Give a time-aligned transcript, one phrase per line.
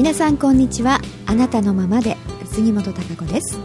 [0.00, 0.98] 皆さんこんにちは。
[1.26, 3.58] あなたのままで杉本孝子です。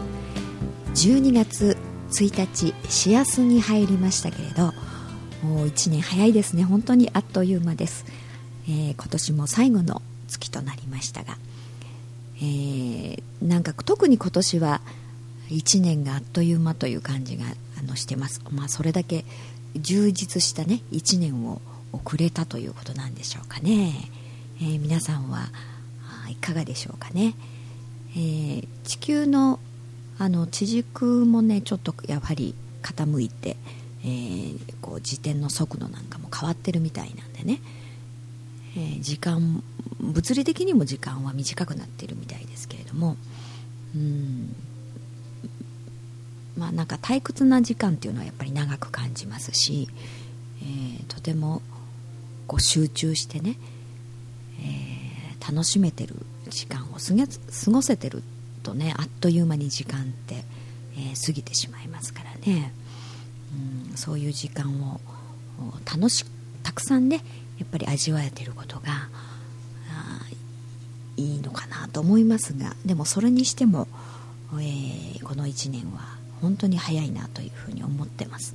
[0.94, 1.78] 12月
[2.10, 4.64] 1日幸せに入りましたけれど
[5.42, 6.62] もう1年早いですね。
[6.62, 8.04] 本当にあっという間です、
[8.68, 11.38] えー、今年も最後の月となりましたが、
[12.36, 14.82] えー、なんか特に今年は
[15.48, 17.46] 1年があっという間という感じが
[17.80, 19.24] あのしてます、まあ、それだけ
[19.74, 21.62] 充実したね1年を
[21.94, 24.10] 遅れたということなんでしょうかね、
[24.60, 25.48] えー、皆さんは
[26.36, 27.34] いかがでしょうかね、
[28.12, 29.58] えー、地球の
[30.18, 33.56] あの地軸もねちょっとやはり傾いて、
[34.02, 37.60] えー、こう自転の速度なんかも変わってるみたいなんでね、
[38.76, 39.62] えー、時間
[40.00, 43.16] 物理的にも時間は短くなってるみたいですけれども。
[43.94, 44.54] うん。
[46.56, 49.88] まあなんか退屈な時間っていうのはやっぱり長く感じますし、
[50.62, 51.60] えー、とても
[52.46, 53.58] こう集中してね、
[55.48, 56.14] 楽しめてる
[56.48, 58.22] 時間を過ごせてる
[58.62, 60.44] とねあっという間に時間って、
[60.96, 62.72] えー、過ぎてしまいますからね、
[63.90, 65.00] うん、そういう時間を
[65.84, 66.24] 楽し
[66.62, 67.20] たくさんね
[67.58, 69.08] やっぱり味わえてることが
[71.16, 73.88] いいのかなと思いますがでもそれにしても、
[74.52, 78.54] えー、この1年は本当に早いなというふうに思ってます、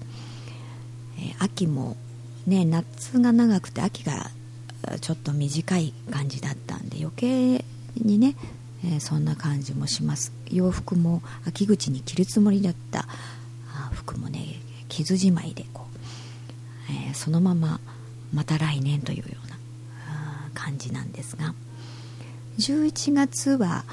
[1.17, 1.97] えー、秋も
[2.45, 4.29] ね夏が長くて秋が
[4.99, 7.65] ちょっと短い感じだったんで余計
[7.95, 8.35] にね、
[8.83, 10.33] えー、そんな感じもします。
[10.49, 13.07] 洋服も秋口に着るつもりだった。
[13.93, 14.59] 服もね
[14.89, 17.79] 傷じまいでこう、えー、そのまま
[18.33, 19.57] また来年というような
[20.53, 21.53] 感じなんですが。
[22.59, 23.85] 11月は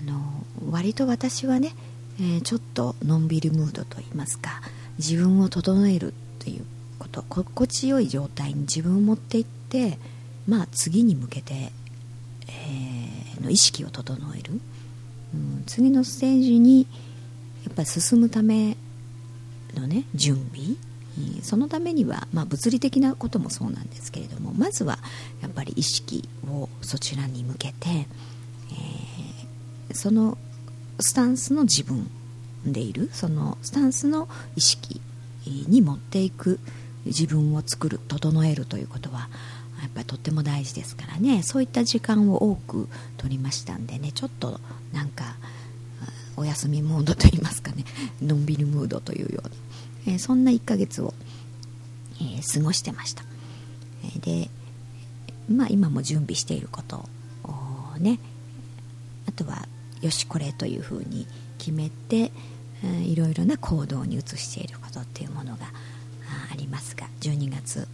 [0.00, 1.74] あの割と私はね、
[2.18, 4.62] えー、ちょっとのんびりムードといいますか
[4.98, 6.64] 自分を整えるという
[6.98, 9.61] こと心地よい状態に自分を持っていって
[10.46, 14.60] まあ次に向けて、えー、の意識を整える、
[15.34, 16.86] うん、次のステージに
[17.64, 18.76] やっぱり進むため
[19.74, 20.76] のね準備。
[21.42, 24.98] そのためには、まあ、物理的なこともそうなんですけれどもまずは
[25.42, 30.38] やっぱり意識をそちらに向けて、えー、その
[30.98, 32.10] スタンスの自分
[32.64, 33.10] でいる。
[33.12, 35.00] そのスタンスの意識
[35.46, 36.60] に持っていく
[37.04, 39.28] 自分を作る整えるということは
[39.94, 41.42] ぱりとっても大事ですからね。
[41.42, 44.12] そういった時間を多く取りましたんでね。
[44.12, 44.60] ちょっと
[44.92, 45.36] なんか
[46.36, 47.84] お休みモードといいますかね。
[48.22, 49.50] のんびりムードというような、
[50.14, 51.14] えー、そんな1ヶ月を、
[52.20, 53.24] えー、過ごしてました、
[54.04, 54.50] えー、で
[55.48, 57.08] まあ今も準備していること
[57.44, 58.18] をね
[59.26, 59.68] あとは
[60.00, 61.26] よしこれというふうに
[61.58, 62.32] 決めて、
[62.82, 65.66] えー、いろいろな行動に移していることっていうものが
[66.50, 67.86] ありますが12月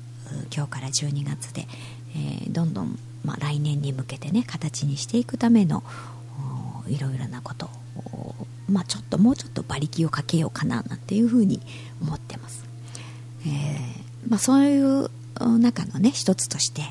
[0.55, 1.66] 今日から12月で、
[2.15, 5.83] えー、どんどん、まあ、来年に向けてね形にしていくための
[6.89, 7.66] いろいろなこと
[7.97, 8.34] を、
[8.71, 11.61] まあ、ちょっともうちょっと馬力をかけようかななんていうふうに
[12.00, 12.65] 思ってます、
[13.47, 15.11] えー、まあ、そういう
[15.59, 16.83] 中のね一つとして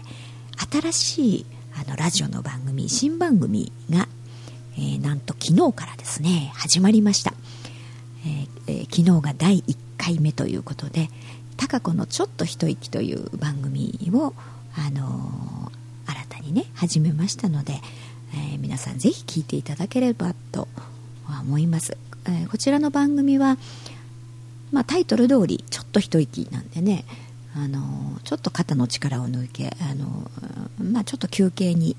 [0.71, 4.07] 新しいあのラジオの番組新番組が、
[4.77, 7.33] えー、なんと昨日からですね始まりました、
[8.67, 11.09] えー、昨日が第1回目ということで
[11.57, 14.33] 高子のちょっと一息という番組を、
[14.75, 17.73] あのー、新たにね始めましたので、
[18.33, 20.67] えー、皆さんぜひ聞いていただければと
[21.41, 23.57] 思います、えー、こちらの番組は、
[24.71, 27.05] まあ、タイトル通りちょっと一息なんでね
[27.55, 30.29] あのちょっと肩の力を抜けあの、
[30.79, 31.95] まあ、ちょっと休憩に、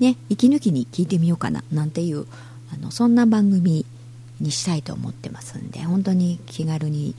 [0.00, 2.26] ね、息抜きに聞いてみようかななんていう
[2.74, 3.86] あのそんな番組
[4.40, 7.14] にしたいと思ってますんで本当に気軽に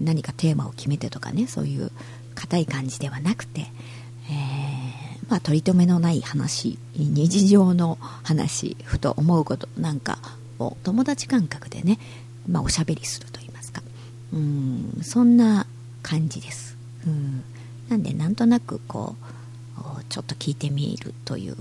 [0.00, 1.90] 何かテーマを決めてとかねそういう
[2.34, 10.18] 硬い感じではなくて、えー、まあ、取り留めのない話日常の話ふと思うことなんか
[10.58, 11.98] を友達感覚でね、
[12.48, 13.82] まあ、おしゃべりすると言いますか。
[14.32, 15.66] うんそんな
[16.02, 16.76] 感じです。
[17.06, 17.44] うん。
[17.88, 19.16] なんでなんとなくこ
[20.00, 21.56] うちょっと聞いてみるという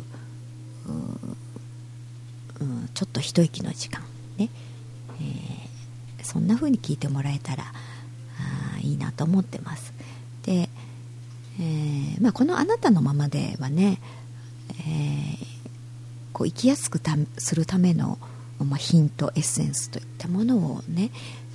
[2.63, 4.01] うん、ちょっと一息の時間
[4.37, 4.49] ね、
[5.19, 7.65] えー、そんな風に聞いてもらえたら
[8.83, 9.93] いいなと思ってます。
[10.43, 10.69] で、
[11.59, 13.99] えー、まあ、この「あなたのままで」はね、
[14.79, 15.45] えー、
[16.33, 16.99] こう生きやすく
[17.37, 18.17] するための、
[18.59, 21.11] まあ、ヒントエッセンスといったものをね、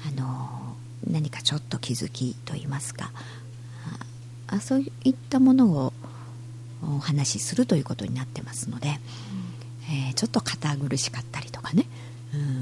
[0.07, 3.13] あのー、何かちょっと気づきといいますか
[4.51, 5.93] あそういったものを
[6.83, 8.99] お話しするということになってますので、
[9.91, 11.85] えー、ちょっと堅苦しかったりとかね
[12.35, 12.58] うん。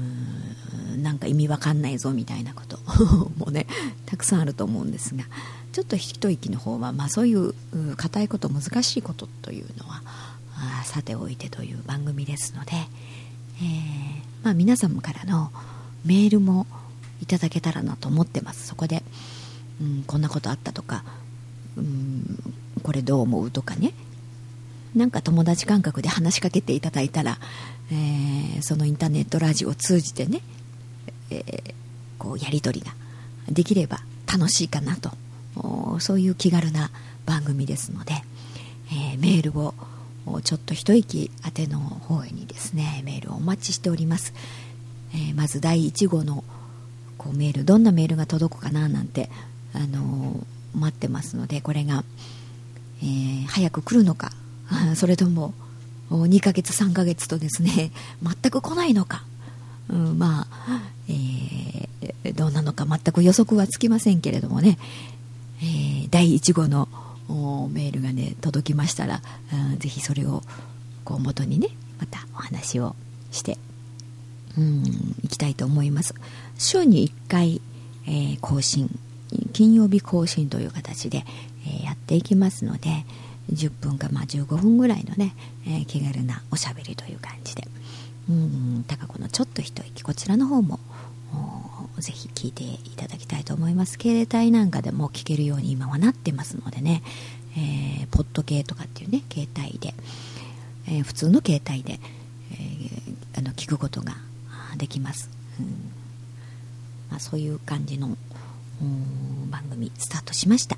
[1.07, 2.79] なんか意味わかんないぞみたいなこと。
[3.39, 3.65] もね
[4.05, 5.23] たくさんあると思うんですが。
[5.71, 7.53] ちょっと一息の方は、まあ、そういう
[7.97, 10.01] 硬いこと難しいことというのは
[10.83, 12.71] さておいてという番組ですので、
[13.61, 15.51] えーまあ、皆様からの
[16.03, 16.65] メールも
[17.21, 18.65] いただけたらなと思ってます。
[18.65, 19.03] そこで、
[19.79, 21.03] うん、こんなことあったとか、
[21.75, 22.41] うん、
[22.81, 23.93] これどう思うとかね。
[24.95, 27.37] なんか友達感覚で話しかけていただいたら、
[27.91, 30.41] えー、そのインターネットラジオを通じてね、
[31.29, 31.73] えー、
[32.17, 32.93] こうやり取りが
[33.49, 33.99] できれば
[34.31, 35.11] 楽しいかなと。
[35.99, 36.91] そういう気軽な
[37.25, 38.13] 番組ですので、
[38.91, 39.73] えー、メールを
[40.43, 44.33] ちょっと一息宛ての方にですねメールをお待ちしております、
[45.13, 46.43] えー、まず第1号の
[47.17, 49.29] こうメールどんなメールが届くかななんて、
[49.73, 52.03] あのー、待ってますのでこれが、
[53.01, 54.31] えー、早く来るのか
[54.95, 55.53] それとも
[56.09, 57.91] 2ヶ月3ヶ月とですね
[58.23, 59.25] 全く来ないのか、
[59.89, 64.77] うん、まあ、えー、どうなのか全く予測はつきませんけれどもね、
[65.61, 66.87] えー、第1号の
[67.71, 69.21] メールがね届きましたら、
[69.71, 70.43] うん、ぜひそれを
[71.03, 71.69] こう元にね
[71.99, 72.95] またお話を
[73.31, 73.57] して
[74.57, 74.83] うん
[75.23, 76.15] いきたいと思います。
[76.57, 77.61] 週に1回、
[78.05, 78.89] えー、更新
[79.53, 81.25] 金曜日更新という形で、
[81.65, 83.05] えー、やっていきますので
[83.51, 85.35] 10分かまあ15分ぐらいのね、
[85.65, 87.67] えー、気軽なおしゃべりという感じで。
[88.29, 90.03] うん高子のちょっと一息。
[90.03, 90.79] こちらの方も
[91.99, 93.97] ぜひ聞いていただきたいと思います。
[93.99, 97.01] 携帯なんかでも聞けるように今はなってますのでね、
[97.57, 99.93] えー、ポッド系とかっていうね携帯で、
[100.87, 101.99] えー、普通の携帯で、
[102.51, 104.15] えー、あの聞くことが
[104.77, 105.29] できます、
[105.59, 105.65] うん。
[107.09, 108.15] まあ、そういう感じの
[109.49, 110.77] 番組スタートしました、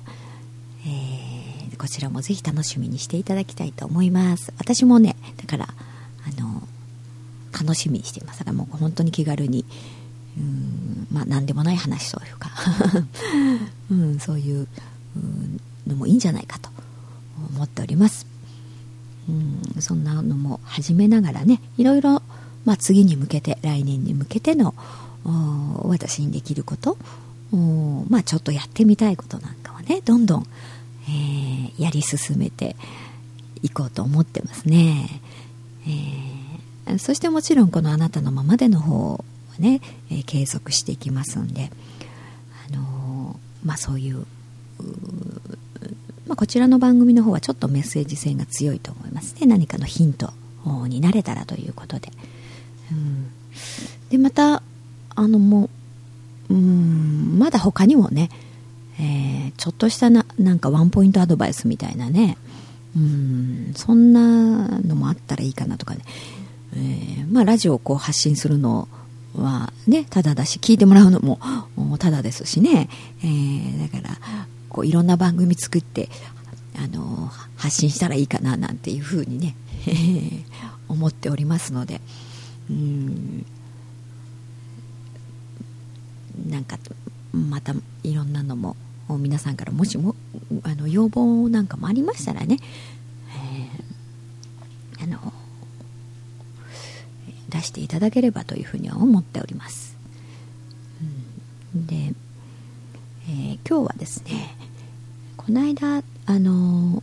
[0.86, 4.54] えー、こちらもぜひ楽しみにしていただきたいと思います。
[4.58, 6.62] 私もねだからあの
[7.60, 8.40] 楽しみにしています。
[8.40, 9.64] だからもう本当に気軽に。
[10.38, 12.50] うんまあ何でもない話というか。
[13.90, 14.68] うん、そういう
[15.86, 16.70] のもいいんじゃないかと
[17.54, 18.26] 思っております、
[19.28, 22.22] うん、そんなのも始めながらねいろいろ、
[22.64, 24.74] まあ、次に向けて来年に向けての
[25.82, 26.96] 私にできること。
[28.08, 30.46] まあちょっとやってみたいことなんかはねどんどん、
[31.08, 32.76] えー、やり進めて
[33.62, 35.20] いこうと思ってますね、
[35.84, 36.29] えー、
[36.98, 39.24] そしてもちろんこのあなたのままでの方
[39.58, 41.70] ね、えー、継続していきますんで、
[42.72, 44.26] あのー、まあ、そういう
[46.30, 49.34] まあ、こちらの番組の方はちょっとメッセージ性が強いと思います。
[49.40, 50.32] ね何かのヒント
[50.86, 52.12] になれたらということで、
[52.92, 53.30] うん、
[54.10, 54.62] でまた
[55.16, 55.68] あのも
[56.48, 58.30] ううんまだ他にもね、
[59.00, 62.36] えー、ちょっとしたななんかワンポイントアドバイスみたいなね
[62.96, 66.02] うんそんなのもあったらいいかなとかね、
[66.74, 68.88] えー、まあ、ラジオをこう発信するの
[69.34, 71.38] はね、ただだし、聞いてもらうのも
[71.98, 72.88] ただですしね、
[73.22, 74.18] えー、だから、
[74.68, 76.08] こういろんな番組作って、
[76.76, 79.54] あの発信したらいいかななんていうふうにね、
[80.88, 82.00] 思っておりますので、
[82.70, 83.44] うん、
[86.48, 86.78] なんか、
[87.32, 88.76] またいろんなのも、
[89.18, 90.14] 皆さんからもしも
[90.62, 92.58] あの要望なんかもありましたらね、
[94.98, 95.32] えー、あの
[97.50, 99.96] 出していただければというふうには思っております、
[101.74, 102.14] うん、で、
[103.28, 104.56] えー、今日はですね
[105.36, 107.02] この間あの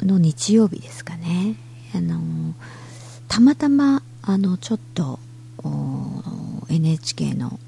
[0.00, 1.56] の日曜日ですかね
[1.94, 2.20] あの
[3.28, 5.18] たまたまあのちょっと
[6.68, 7.58] NHK の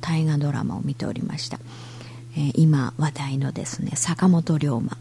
[0.00, 1.58] 大河ドラマを見ておりました、
[2.36, 4.96] えー、今話題のですね坂本龍馬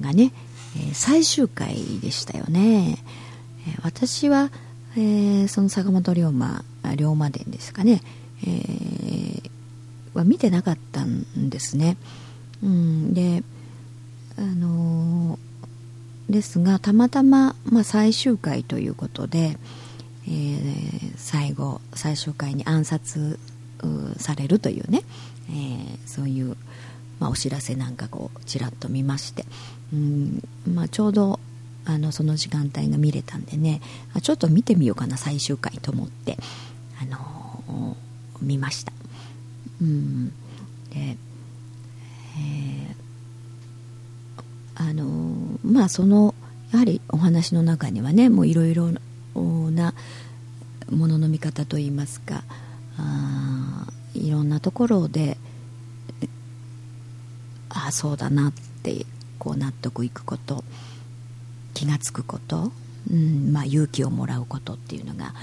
[0.00, 0.32] がね、
[0.76, 2.98] えー、最終回でしたよね、
[3.66, 4.50] えー、私は
[4.96, 6.64] えー、その坂本龍馬
[6.96, 8.00] 龍馬伝ですかね、
[8.42, 9.50] えー、
[10.14, 11.98] は見てなかったんですね、
[12.62, 13.42] うん、で
[14.38, 19.58] あのー、ですがたまたま、まあ、最終回ということで、
[20.26, 23.38] えー、最後最終回に暗殺
[24.16, 25.02] されるというね、
[25.50, 26.56] えー、そういう、
[27.20, 29.44] まあ、お知らせなんかこうちらっと見まして、
[29.92, 30.42] うん
[30.74, 31.38] まあ、ちょうど
[31.86, 33.80] あのその時間帯が見れたんでね
[34.20, 36.36] ちょっと見てみようかな最終回と思って、
[37.00, 38.92] あのー、見ました。
[39.80, 40.28] うん。
[40.28, 40.34] で、
[40.96, 46.34] えー、あのー、まあその
[46.72, 49.94] やはりお話の中にはねもういろいろな
[50.90, 52.42] ものの見方といいますか
[52.98, 55.38] あいろんなところで
[57.68, 58.52] ああそうだなっ
[58.82, 59.06] て
[59.38, 60.64] こう納得いくこと。
[61.76, 62.72] 気が付くこと、
[63.12, 65.34] うんまあ、勇気をもらうことっていうのが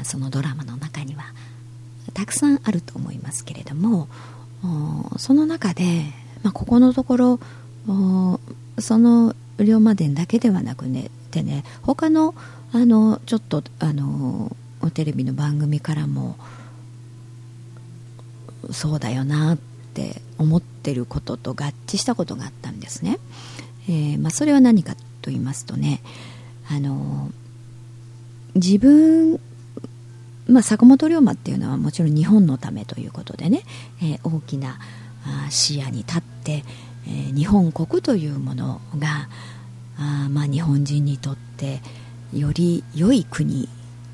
[0.00, 1.24] あそのドラマの中には
[2.14, 4.08] たくさんあると思いますけれども
[5.18, 6.04] その中で、
[6.42, 7.40] まあ、ここのところ
[8.78, 12.34] その龍馬伝だけではなくねてね他の
[12.72, 14.56] あのちょっとあの
[14.94, 16.36] テレビの番組からも
[18.70, 19.58] そうだよなっ
[19.92, 23.18] て思ってることと合致したことがあったんですね、
[23.88, 26.00] えー、まあ、それは何かと言いますとね
[26.70, 27.30] あの
[28.54, 29.40] 自分
[30.48, 33.64] まあ、坂本龍馬っていうのはもちろん日本のためということでね、
[34.02, 34.78] えー、大きな
[35.50, 36.64] 視野に立って、
[37.06, 39.28] えー、日本国というものが
[39.98, 41.80] あ、まあ、日本人にとって
[42.32, 43.68] より良い国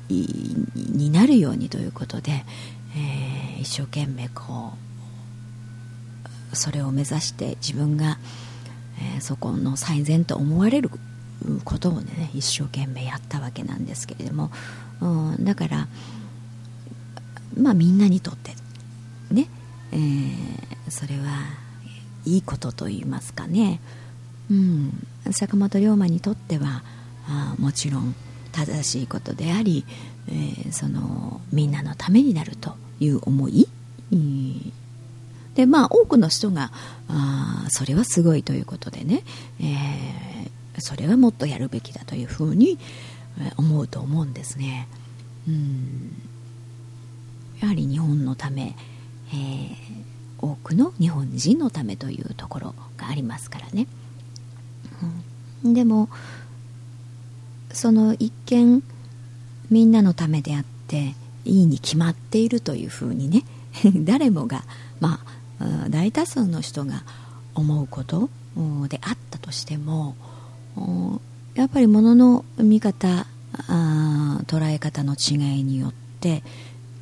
[0.09, 2.43] になるようにということで、
[2.97, 4.73] えー、一生懸命こ
[6.51, 8.17] うそれを目指して自分が、
[8.97, 10.89] えー、そこの最善と思われる
[11.63, 14.51] ことをね一生懸命やったわけなんですけれども、
[15.01, 15.05] う
[15.39, 15.87] ん、だから
[17.57, 18.51] まあみんなにとって
[19.31, 19.47] ね、
[19.91, 20.35] えー、
[20.89, 21.23] それは
[22.25, 23.79] いいことと言いますかね、
[24.49, 26.83] うん、坂本龍馬にとっては
[27.27, 28.15] あもちろん
[28.51, 29.85] 正しいことであり、
[30.27, 33.67] えー、そのみんなのためになるという思い、
[34.11, 34.73] うん、
[35.55, 36.71] でまあ多くの人が
[37.07, 39.23] あそれはすごいということでね、
[39.59, 42.77] えー、それはもっとやるべきだというふうに
[43.57, 44.87] 思うと思うんですね。
[45.47, 46.11] うん。
[47.61, 48.75] やはり日本のため、
[49.33, 49.75] えー、
[50.39, 53.87] 多くの日本人のためというところがありますからね、
[55.63, 56.09] うん、でも
[57.71, 58.83] その一見
[59.69, 63.43] みんなのためであっていいに決まっているというふうにね
[64.05, 64.63] 誰もが
[64.99, 65.34] まあ
[65.89, 67.03] 大多数の人が
[67.53, 68.29] 思うこと
[68.87, 70.15] であったとしても
[71.55, 73.25] やっぱりものの見方
[74.47, 76.43] 捉え方の違いによって、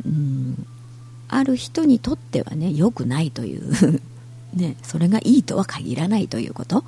[0.05, 0.67] うん、
[1.27, 4.01] ある人にとってはね良くないという
[4.53, 6.83] ね、それがいいとは限らないということ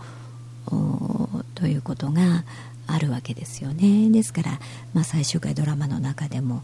[1.56, 2.44] ということが
[2.86, 4.12] あるわけですよね。
[4.12, 4.60] ですから、
[4.94, 6.62] まあ、最終回ドラマの中でも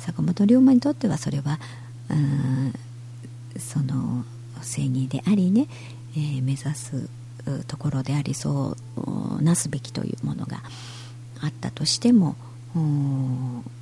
[0.00, 1.60] 坂本龍馬にとってはそれは
[3.64, 4.24] その
[4.62, 5.66] 正義でありね、
[6.16, 7.08] えー、目指す
[7.66, 10.62] ところでありそうなすべきというものが
[11.42, 12.36] あったとしても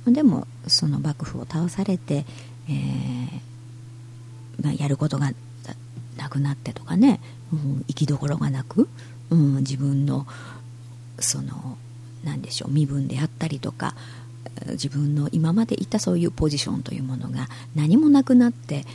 [0.05, 2.25] でもその幕府を倒されて、
[2.69, 5.31] えーまあ、やることが
[6.17, 7.19] なくなってとかね、
[7.51, 8.87] うん、生きどころがなく、
[9.29, 10.27] うん、自分の
[11.19, 11.77] その
[12.23, 13.95] 何でしょう身分であったりとか
[14.71, 18.85] 自分の今までいたそういうポジションというものが何もなくなって、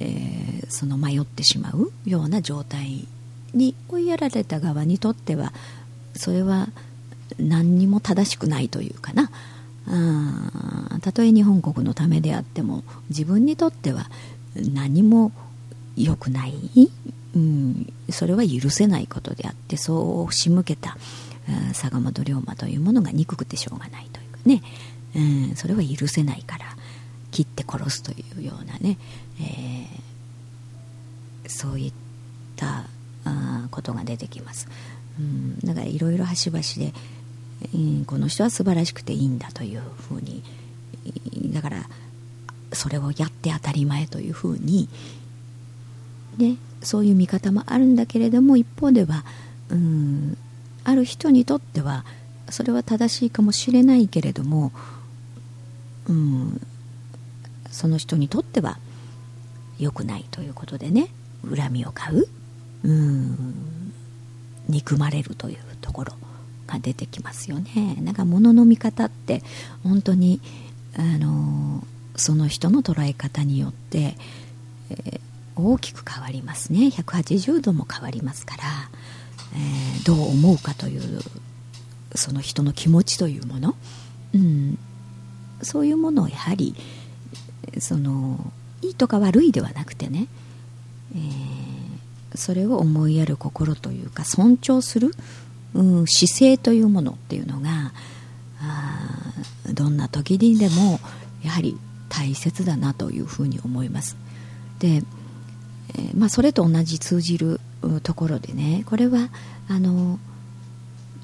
[0.00, 3.06] えー、その迷ってしまうような状態
[3.54, 5.52] に追いやられた側にとっては
[6.14, 6.68] それは
[7.38, 9.30] 何にも正しくないというかな。
[11.00, 14.08] たとえ日本国のためであっても自分にとっては
[14.54, 15.32] 何も
[15.96, 16.54] 良くない、
[17.34, 20.96] うん、それは許せないことであってそう仕向けた
[21.72, 24.62] 坂本龍馬というものが憎くてしょうがないというかね、
[25.16, 26.66] うん、それは許せないから
[27.32, 28.98] 切って殺すというようなね、
[29.40, 31.92] えー、そういっ
[32.54, 32.84] た
[33.24, 34.68] あことが出てきます、
[35.18, 36.92] うん、だからいろいろ端々で、
[37.74, 40.42] うん、この人は素晴らしくていいんだというふうに
[41.52, 41.88] だから
[42.72, 44.88] それをやって当たり前というふうに、
[46.38, 49.24] ね、そういう見方もあるんだけれども一方では、
[49.68, 50.36] うん、
[50.84, 52.04] ある人にとっては
[52.50, 54.72] それは正しいかもしれないけれども、
[56.08, 56.60] うん、
[57.72, 58.78] その人にとっては
[59.80, 61.08] 良くないということでね。
[61.48, 62.26] 恨みを買う、
[62.84, 63.92] うん、
[64.68, 66.12] 憎まれるというところ
[66.66, 67.96] が出てきますよね。
[68.00, 69.42] なんか物の見方って
[69.82, 70.40] 本当に
[70.96, 71.84] あの
[72.16, 74.16] その人の捉え方によって、
[74.90, 75.20] えー、
[75.56, 76.86] 大きく変わりますね。
[76.86, 78.62] 180度も変わりますから、
[79.54, 81.20] えー、どう思うかという
[82.14, 83.74] その人の気持ちというもの、
[84.34, 84.78] うん、
[85.62, 86.74] そういうものをやはり
[87.78, 88.52] その
[88.82, 90.26] いいとか悪いではなくてね、
[91.14, 95.12] えー、それを思いやる心というか尊重する、
[95.74, 97.92] うん、姿勢というものっていうのが
[99.72, 101.00] どんな時にでも
[101.42, 101.76] やはり
[102.08, 104.16] 大切だなというふうに思います。
[104.78, 105.02] で、
[105.94, 107.60] えー、まあ、それと同じ通じる
[108.02, 109.28] ところでねこれは
[109.68, 110.18] あの、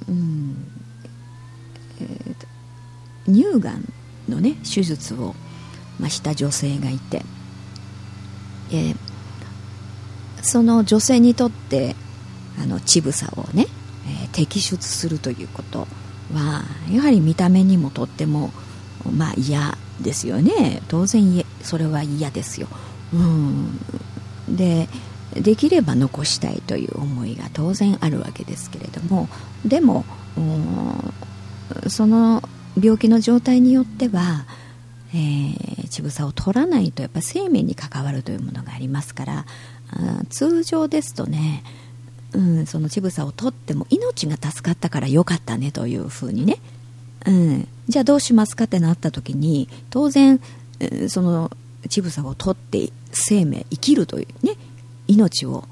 [0.09, 0.57] うん
[2.01, 3.85] えー、乳がん
[4.29, 5.35] のね手術を、
[5.99, 7.23] ま、した女性がいて、
[8.71, 8.97] えー、
[10.43, 11.97] その女性にとって
[12.63, 13.67] あの乳房をね、
[14.07, 15.87] えー、摘出するということ
[16.33, 18.51] はやはり見た目にもとっても
[19.17, 20.83] まあ嫌ですよね。
[20.89, 22.69] 当然それは嫌ですよ、
[23.13, 23.79] うん、
[24.49, 24.89] で
[25.35, 29.29] できれば残したいという思いが当然あるわけですけれども
[29.65, 30.05] でも
[31.89, 32.43] その
[32.81, 34.47] 病気の状態によっては、
[35.13, 39.47] えー、乳房を取らないとやっぱ生命に関わるというものがありますから
[40.29, 41.63] 通常ですとね、
[42.33, 46.59] うん、その乳房を取っても命が助かったからよかったねというふうにね、
[47.27, 50.41] うん、じゃあどうしますかってなった時に当然、
[51.09, 51.51] その
[51.89, 54.55] 乳房を取って生命生きるというね
[55.07, 55.65] 命を、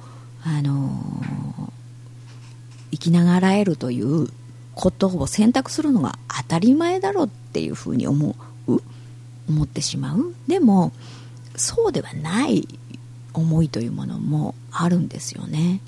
[0.44, 1.70] あのー、
[2.92, 4.28] 生きながらえるという
[4.74, 8.34] ことを選択するのが当たり前だろうっていうふうに思
[8.66, 8.82] う
[9.48, 10.34] 思ってしまう。
[10.46, 10.92] でも
[11.56, 12.68] そうではない
[13.32, 15.80] 思いというものもあるんですよね。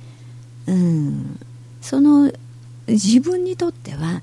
[0.66, 1.40] うん、
[1.80, 2.32] その
[2.86, 4.22] 自分にとっては、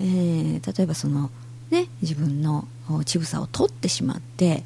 [0.00, 1.30] えー、例えばその、
[1.70, 2.66] ね、自分の
[3.04, 4.64] 乳房を取ってしまって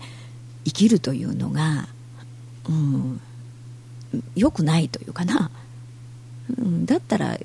[0.64, 1.88] 生きるというのが、
[2.68, 3.20] うん、
[4.34, 5.50] 良くないというかな、
[6.58, 7.38] うん、だったら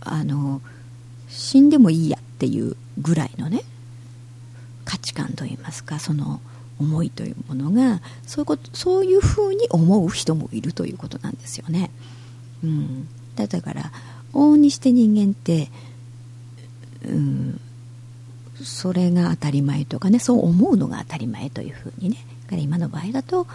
[0.00, 0.60] あの
[1.28, 3.62] 死んでもいいやっていうぐらいのね。
[4.88, 6.40] 価値観といいますかその
[6.80, 11.90] 思いというものがそういうことそういうふうに思う人もいるということなんですよね。
[12.64, 13.92] うん、だから
[14.32, 15.70] 往々にして人間って、
[17.04, 17.60] うん、
[18.62, 22.24] それが当たり前とかねそう思うのが当たり前というふうにね。
[22.44, 23.46] だから今の場合だと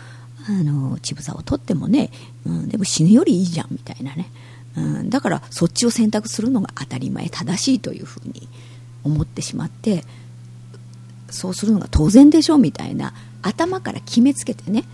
[0.48, 2.12] あの乳房を取ってもね、
[2.46, 4.30] うん、でも死ぬよりいいじゃんみたいなね、
[4.78, 8.48] うん、だからそっちを選択するのが当たり前正しいというふうに
[9.04, 10.04] 思ってしまって
[11.34, 14.86] そうするのが当然でしょみたいな頭から決めつけてね。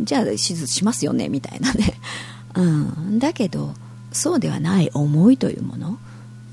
[0.00, 1.94] じゃあ手術しますよねみたいなね、
[2.56, 3.74] うん、だけど
[4.10, 5.98] そうではない思いというもの、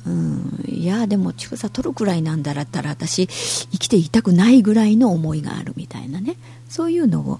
[0.05, 6.36] うん、いやでも乳房取るくらいなんだったら私生きていたくないぐらいの思いがあるみたいなね。
[6.67, 7.39] そういうのを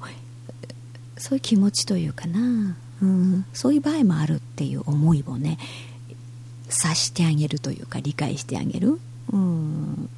[1.17, 5.60] そういう気持ちというかな、うん、そういう場合もあるっていう思いをね
[6.70, 9.00] 察してあげるというか理解してあげる、
[9.32, 10.10] うん、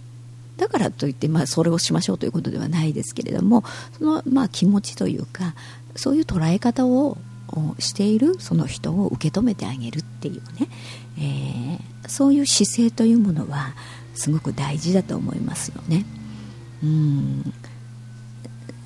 [0.62, 3.64] だからといって、まあ、それをしましょうということではないですけれども
[3.98, 5.56] その、まあ、気持ちというか
[5.96, 7.18] そういう捉え方を
[7.80, 10.70] しているその人を受け止めてあげるっていうね、
[11.18, 13.74] えー、そういう姿勢というものは
[14.14, 16.06] すごく大事だと思いますよね。
[16.84, 17.44] うん。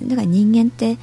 [0.02, 0.98] だから人間って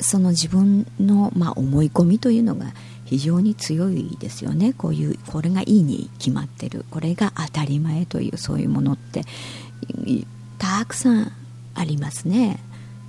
[0.00, 2.72] その自分の、まあ、思い込みというのが
[3.04, 4.72] 非常に強いですよね。
[4.72, 6.86] こういうこれがいいに決まってる。
[6.90, 9.22] これが当たり前というそういうものって。
[10.58, 11.32] たくさん
[11.74, 12.58] ありますね、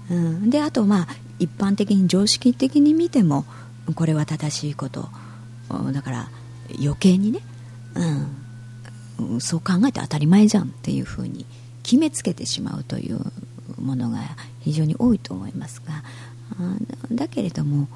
[0.10, 1.08] うん、であとまあ
[1.40, 3.46] 一般的に常識的に見ても
[3.96, 5.10] これは正しいこと。
[5.94, 6.30] だから
[6.80, 7.42] 余計にね、
[9.20, 11.46] うん、そう考えて当たり前じゃんっていうふうに
[11.84, 13.20] 決めつけてしまうという
[13.80, 14.20] ものが
[14.62, 16.04] 非常に多いと思いますが。
[17.12, 17.88] だけれども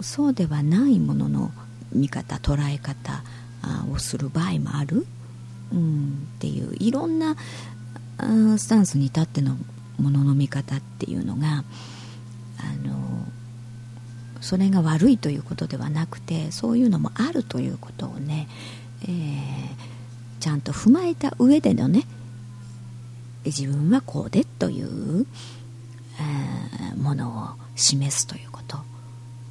[0.00, 1.50] そうではないものの
[1.92, 3.22] 見方捉え方
[3.92, 5.06] をする場合もある、
[5.72, 7.36] うん、っていういろんな
[8.18, 9.56] スタンスに立っての
[9.98, 11.64] ものの見方っていうのが
[12.58, 13.26] あの
[14.40, 18.48] それが悪いということではなくてそういうのもあるということをね、
[19.02, 19.70] えー、
[20.40, 22.04] ちゃんと踏まえた上でのね
[23.44, 25.26] 自分はこうでという、
[26.20, 28.78] えー、ものを示すということ、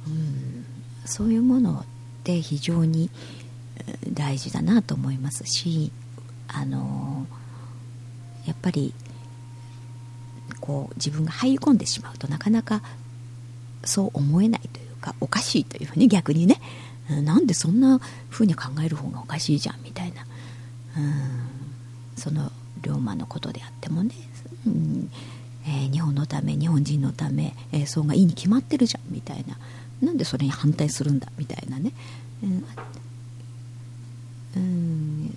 [0.06, 0.64] うん、
[1.04, 1.84] そういうものっ
[2.24, 3.10] て非常に
[4.12, 5.92] 大事だなと思いますし
[6.48, 7.26] あの
[8.48, 8.94] やっぱり
[10.60, 12.82] こう自分が入り込んでしまうとなかなか
[13.84, 16.60] そう思えないというかおかしいというふうに 逆にね。
[17.08, 20.26] なんでそんな風に考える方がおかしいじゃんみたいな。
[20.96, 21.48] うん
[22.16, 24.14] その龍馬のことであってもね、
[24.66, 25.10] うん
[25.64, 29.56] えー、日本のため日本人のため、えー、そうがいいに決まってるじゃんみたいな。
[30.02, 31.92] なんでそれに反対するんだみたいなね、
[34.56, 35.36] うん、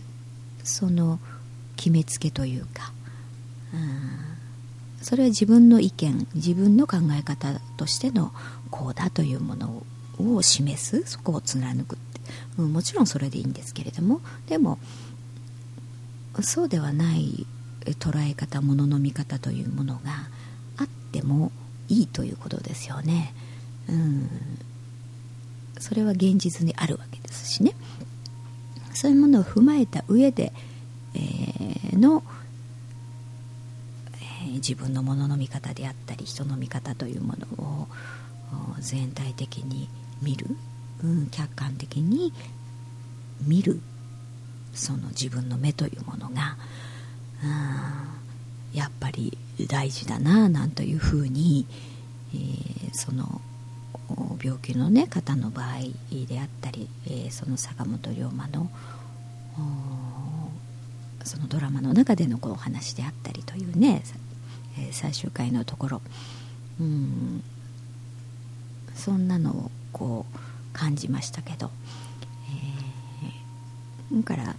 [0.63, 1.19] その
[1.75, 2.93] 決めつけというか、
[5.01, 8.31] それは自分の意見自分の考え方としての
[8.69, 9.83] こうだというもの
[10.19, 11.03] を示す。
[11.05, 11.95] そこを貫く。
[11.95, 12.21] って、
[12.57, 14.77] うん、もちろんそれでいいんですけれどもでも
[16.41, 17.45] そうではない
[17.99, 20.11] 捉え方ものの見方というものが
[20.77, 21.51] あっても
[21.89, 23.33] いいということですよね。
[23.89, 24.29] うん、
[25.79, 27.51] それは現実にあるわけです。
[27.51, 27.75] しね
[28.93, 30.53] そういうものを踏まえた上で、
[31.93, 32.23] の、
[34.55, 37.87] 自分のものの見方であったり人の見方というものを
[38.79, 39.89] 全体的に
[40.21, 40.47] 見る、
[41.03, 42.33] うん、客観的に
[43.41, 43.81] 見る。
[44.73, 46.55] その自分の目というものが、
[47.43, 51.67] うん、やっぱり大事だななんというふうに、
[52.33, 53.41] えー、その
[54.41, 55.65] 病気の、ね、方の場合
[56.25, 58.69] であったり、えー、その坂本龍馬の
[61.23, 64.01] そのドラマの中でのこうお話であったりというね、
[64.77, 66.01] えー、最終回のところ。
[66.79, 67.43] うん。
[68.95, 70.37] そんなのをこう
[70.73, 71.71] 感じましたけど、
[74.11, 74.55] えー、だから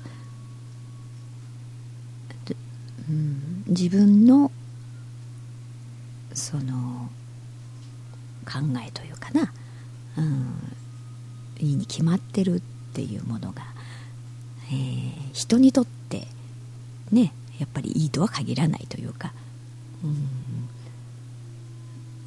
[3.09, 4.51] うん、自分の
[6.33, 7.11] その
[8.47, 9.53] 考えというかな、
[10.17, 10.77] うん、
[11.59, 12.61] いいに決まってるっ
[12.95, 13.63] ていうものが、
[14.69, 16.27] えー、人にとって
[17.11, 19.33] ねやっぱりいいとは限らないというか、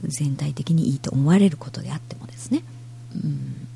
[0.03, 2.63] 全体的にいいと思われることであってもですね、
[3.15, 3.67] うん、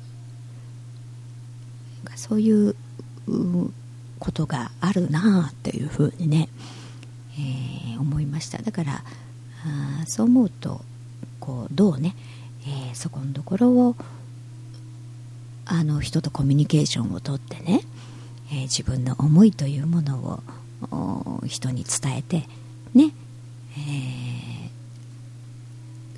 [2.16, 2.76] そういう
[4.18, 6.48] ことがあるなあっていうふうにね、
[7.34, 8.58] えー、思いました。
[8.58, 9.02] だから
[9.64, 10.80] あそう思うと
[11.38, 12.14] こうどうね、
[12.62, 13.96] えー、そこのところを
[15.64, 17.82] あの人とコミュニケーションをとってね、
[18.50, 20.42] えー、自分の思いというもの
[20.90, 22.48] を人に伝えて
[22.94, 23.12] ね、
[23.76, 24.70] えー、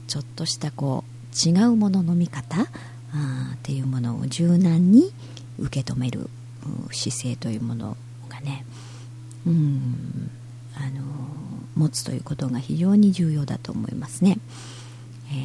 [0.06, 2.66] ちょっとしたこう違うものの見方？
[3.14, 5.12] あっていうものを柔軟に
[5.58, 6.30] 受け止める
[6.90, 7.96] 姿勢というもの
[8.28, 8.64] がね
[9.46, 10.30] うん
[10.74, 11.02] あの
[11.76, 14.38] 持つということが非常に重要だと思いますね。
[15.28, 15.44] えー、や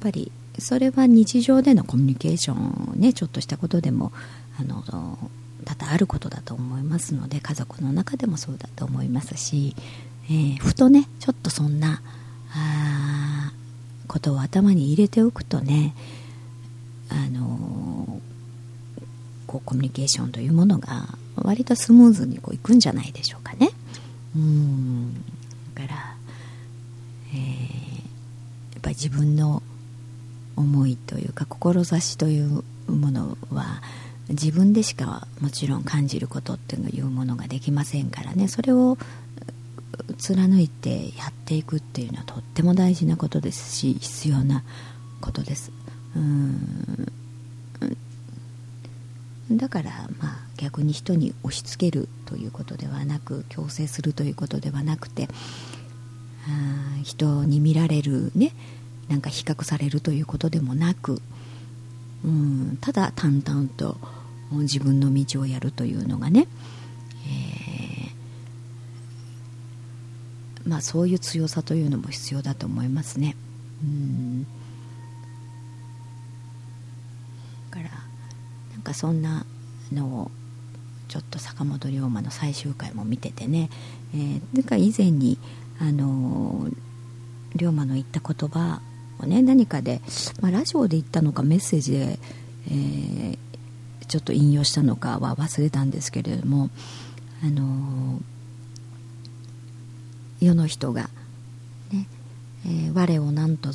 [0.00, 4.12] ぱりそれは日常でのコミュニケーションねちょっとしたことでも
[4.60, 5.18] あの
[5.64, 9.74] 多々あることだと思いますので家族の中でもそうだと思いますし、
[10.26, 12.02] えー、ふとねちょっとそんな
[12.54, 13.52] あ
[14.08, 15.94] ことを頭に入れておくとね
[17.08, 18.20] あの
[19.46, 23.70] こうコミュニケーションというものが割とスムーズにこういくんじゃないでしょうかね。
[24.34, 25.14] うん
[25.74, 26.16] だから、
[27.34, 29.62] えー、やっぱり自分の
[30.56, 33.82] 思いというか志というものは
[34.28, 38.48] 自分でしかもちろん感じることっていうものができませんからね。
[38.48, 38.96] それを
[40.18, 44.62] 貫いてやっていくっていうのはとっても大事なことですし必要な
[45.20, 45.72] ことです。
[46.16, 47.12] うん。
[49.50, 55.28] だからまあ逆に人に押し付けるということではなく強制するということではなくて
[57.02, 58.52] 人に見られるね
[59.08, 61.20] なんか比較されるということでもなく
[62.24, 63.96] うんただ淡々と
[64.52, 66.46] 自分の道をやるというのがね、
[67.26, 73.36] えー、まあそういう強さというのも必要だと思いますね。
[73.82, 74.46] うん
[77.70, 77.88] から
[78.72, 79.46] なんかそんな
[79.90, 80.30] のを
[81.08, 83.70] ちょっと坂本龍馬の最終回も見ててね、
[84.14, 85.38] えー、か以前に
[85.80, 86.68] あの
[87.56, 88.80] 龍馬の言った言葉
[89.22, 90.00] をね何かで、
[90.40, 92.18] まあ、ラジオで言ったのかメッセージで、
[92.68, 93.38] えー、
[94.06, 96.70] ちょっと引用したのかは忘れたんですけれども
[97.44, 98.20] あの
[100.40, 101.08] 世の人が
[101.92, 102.06] ね、
[102.66, 103.70] えー、我を何と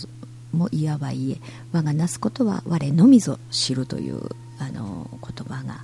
[0.54, 1.38] もいわば言え
[1.72, 4.22] 我がなすことは我のみぞ知るという
[4.60, 5.82] あの言葉が、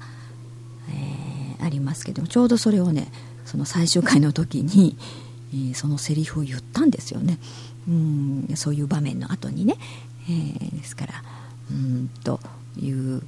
[0.89, 3.11] えー、ありますけどもちょうどそれをね
[3.45, 4.97] その最終回の時に、
[5.53, 7.37] えー、そのセリフを言ったんですよね。
[7.87, 9.75] うんそういう場面の後にね、
[10.29, 11.13] えー、ですから
[11.71, 12.39] うんと
[12.81, 13.21] いう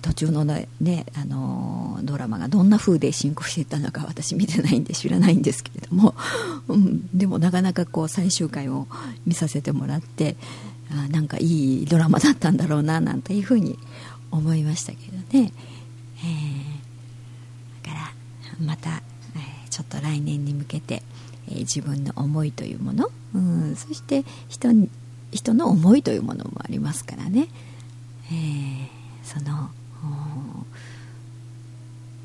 [0.00, 0.66] 途中のね、
[1.14, 6.14] あのドラマがどんな風で進行していたのか私見てないんで知らないんですけれども、
[6.68, 8.86] うん、でもなかなかこう最終回を
[9.26, 10.36] 見させてもらって
[10.90, 13.78] あなんかいいドラマだったんだろうななんていうふうに
[14.30, 15.52] 思いましたけどね、
[16.18, 17.98] えー、だか
[18.58, 21.02] らまた、えー、ちょっと来年に向けて、
[21.48, 24.68] えー、自分の思いというもの、うん、そして人
[25.32, 27.48] 人の思いというものもありますからね、
[28.30, 29.70] えーその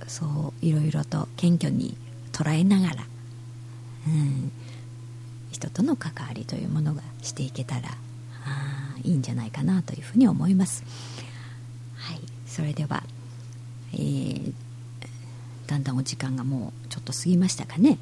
[0.05, 1.95] そういろいろと謙虚に
[2.33, 2.95] 捉えながら、
[4.07, 4.51] うん、
[5.51, 7.89] 人との関わりというものがしていけたら
[8.45, 10.83] あいいんじゃないかなというふうに思います。
[11.95, 13.03] はい、それでは、
[13.93, 14.53] えー、
[15.67, 17.97] だんだんお時間がもうちょっと過ぎましたかね。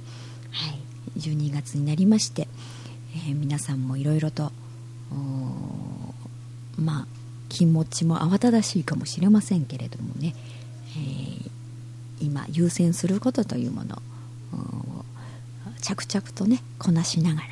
[0.52, 0.80] はい、
[1.20, 2.48] 12月になりまして、
[3.18, 4.52] えー、皆さんもいろいろと
[6.78, 7.08] まあ
[7.50, 10.36] 気持ちも慌ただしいかもしれませんけれどもね、
[10.96, 11.50] えー、
[12.22, 15.06] 今優先することというものを
[15.82, 17.48] 着々とねこなしながら、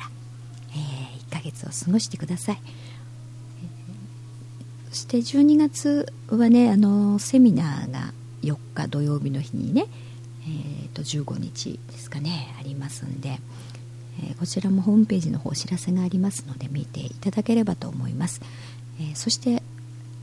[0.70, 9.86] えー、1ヶ月を過ごしてください、えー、そして12月はねあのセミナーが4日土曜日の日にね、
[10.42, 13.40] えーと、15日ですかねありますんで、
[14.22, 18.40] え、こちらもホームページの方お知らせがありますので見ていただければと思います、
[19.00, 19.62] え、そして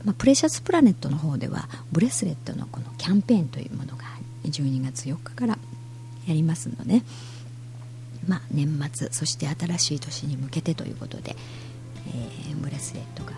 [0.04, 4.04] まあ、プレシャスプラネットの方ではブレスレットのこのキャンペーンというものが
[4.44, 5.58] 12月4日から
[6.26, 7.02] やりますので、
[8.28, 11.36] まあ、年末そして新しい年に向けてということで、
[12.08, 13.32] えー、ブレスレットが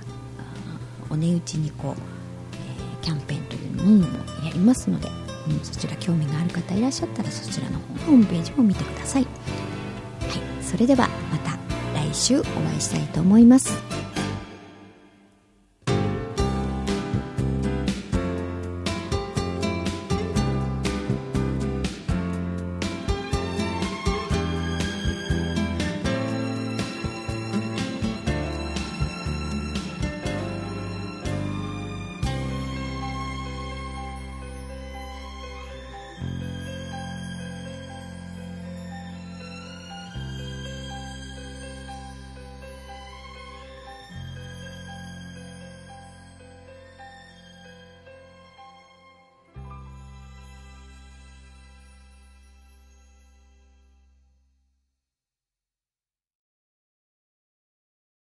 [1.08, 5.08] お値打ちにこう、えー、キャンペーンというものもやりますので、
[5.48, 9.26] うん、そちら興味がある方いらっしゃったらそちらの方のホームページも見てくださ、い、
[10.66, 11.56] それではまた
[11.94, 13.95] 来週お会いしたいと思います。